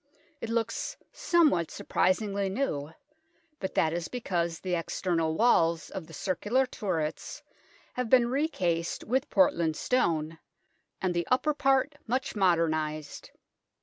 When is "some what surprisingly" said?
1.13-2.49